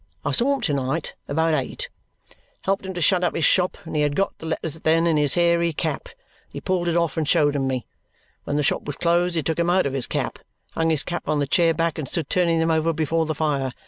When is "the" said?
4.39-4.47, 8.55-8.63, 11.37-11.45, 13.27-13.35